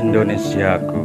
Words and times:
Indonesiaku. 0.00 1.02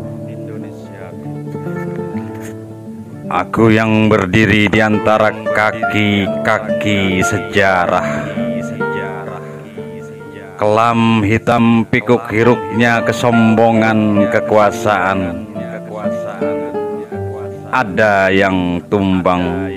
Aku 3.28 3.68
yang 3.68 4.08
berdiri 4.08 4.72
di 4.72 4.80
antara 4.80 5.36
kaki-kaki 5.36 7.20
sejarah. 7.20 8.32
Kelam 10.56 11.20
hitam 11.28 11.84
pikuk 11.84 12.32
hiruknya 12.32 13.04
kesombongan 13.04 14.32
kekuasaan. 14.32 15.52
Ada 17.76 18.32
yang 18.32 18.80
tumbang 18.88 19.68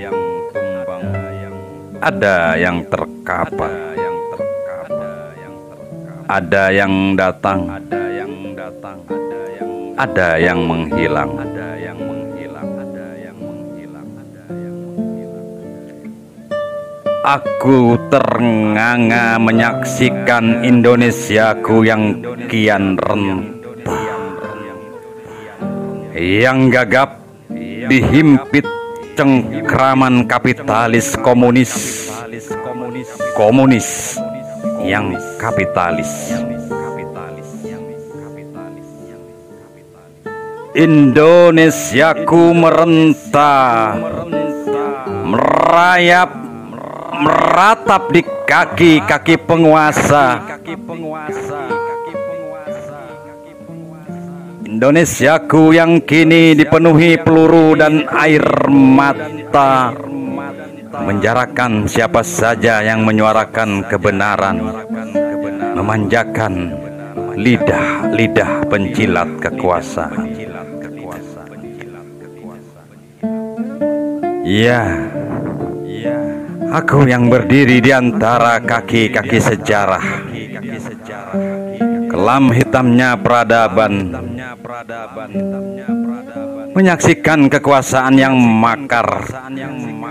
Ada 1.98 2.54
yang 2.54 2.86
terkapar 2.86 3.74
Ada 6.30 6.70
yang 6.70 7.18
datang 7.18 7.74
ada 9.98 10.38
yang 10.38 10.62
menghilang, 10.62 11.34
ada 11.42 11.74
yang 11.74 11.98
menghilang, 11.98 12.70
ada 12.78 13.06
yang 13.18 13.34
menghilang, 13.34 14.08
ada 14.14 14.44
yang 14.54 14.76
menghilang. 14.94 15.46
Aku 17.26 17.98
ternganga 18.06 19.42
menyaksikan 19.42 20.62
Indonesiaku 20.62 21.82
yang 21.82 22.22
kian 22.46 22.94
rentah, 22.94 24.06
yang 26.14 26.70
gagap 26.70 27.18
dihimpit 27.90 28.70
cengkraman 29.18 30.30
kapitalis 30.30 31.18
komunis, 31.18 32.06
komunis 33.34 34.14
yang 34.78 35.10
kapitalis. 35.42 36.38
Indonesiaku 40.78 42.54
merentah, 42.54 43.98
merayap, 45.26 46.30
meratap 47.18 48.14
di 48.14 48.22
kaki-kaki 48.22 49.42
penguasa. 49.42 50.38
Indonesiaku 54.62 55.74
yang 55.74 55.98
kini 55.98 56.54
dipenuhi 56.54 57.18
peluru 57.26 57.74
dan 57.74 58.06
air 58.14 58.46
mata. 58.70 59.90
Menjarakan 60.94 61.90
siapa 61.90 62.22
saja 62.22 62.86
yang 62.86 63.02
menyuarakan 63.02 63.82
kebenaran, 63.90 64.62
memanjakan 65.74 66.86
lidah-lidah 67.36 68.64
penjilat 68.70 69.28
kekuasaan. 69.42 70.28
Ya, 74.48 74.80
aku 76.72 77.04
yang 77.04 77.28
berdiri 77.28 77.84
di 77.84 77.92
antara 77.92 78.56
kaki-kaki 78.64 79.36
sejarah. 79.36 80.24
Kelam 82.08 82.48
hitamnya 82.56 83.20
peradaban. 83.20 84.16
Menyaksikan 86.72 87.52
kekuasaan 87.52 88.16
yang 88.16 88.32
makar. 88.40 89.28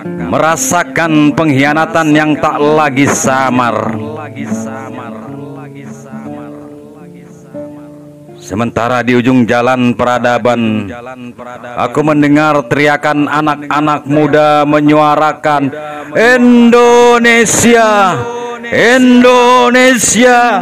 Merasakan 0.05 1.33
pengkhianatan 1.33 2.07
yang 2.13 2.37
tak 2.37 2.61
lagi 2.61 3.09
samar. 3.09 3.97
Sementara 8.37 9.01
di 9.01 9.17
ujung 9.17 9.49
jalan 9.49 9.97
peradaban, 9.97 10.85
aku 11.73 11.99
mendengar 12.05 12.61
teriakan 12.69 13.25
anak-anak 13.25 14.05
muda 14.05 14.61
menyuarakan 14.63 15.73
Indonesia, 16.13 18.13
Indonesia, 18.69 20.61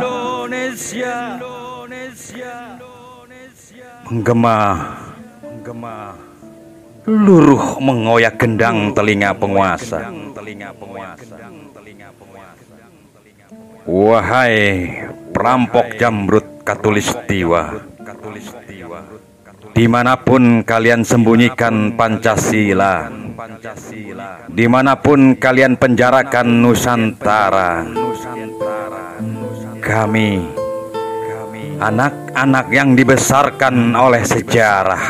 menggema, 4.08 4.60
menggema, 5.44 6.16
luruh 7.04 7.84
mengoyak 7.84 8.40
gendang 8.40 8.96
telinga 8.96 9.36
penguasa. 9.36 10.16
Wahai 13.86 14.58
perampok 15.30 16.02
jamrut 16.02 16.55
Katulistiwa. 16.66 17.78
Di 19.76 19.86
mana 19.86 20.18
pun 20.18 20.66
kalian 20.66 21.06
sembunyikan 21.06 21.94
Pancasila, 21.94 23.06
di 24.50 24.66
mana 24.66 24.98
pun 24.98 25.38
kalian 25.38 25.78
penjarakan 25.78 26.48
Nusantara, 26.66 27.86
kami, 29.78 30.42
anak-anak 31.78 32.66
yang 32.74 32.98
dibesarkan 32.98 33.94
oleh 33.94 34.26
sejarah, 34.26 35.06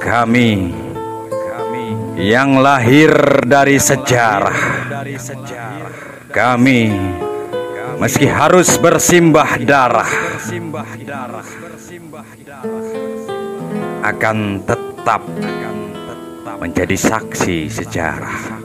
kami, 0.00 0.72
yang 2.16 2.64
lahir 2.64 3.12
dari 3.44 3.76
sejarah, 3.76 4.60
kami 6.32 6.80
meski 8.00 8.24
harus 8.24 8.80
bersimbah 8.80 9.60
darah 9.60 10.08
akan 14.00 14.64
tetap 14.64 15.22
menjadi 16.60 16.96
saksi 16.96 17.68
sejarah 17.68 18.59